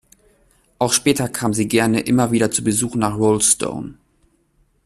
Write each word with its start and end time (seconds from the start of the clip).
Auch 0.79 0.93
später 0.93 1.29
kam 1.29 1.53
sie 1.53 1.67
gerne 1.67 1.99
immer 1.99 2.31
wieder 2.31 2.49
zu 2.49 2.63
Besuch 2.63 2.95
nach 2.95 3.15
Rolleston. 3.19 3.99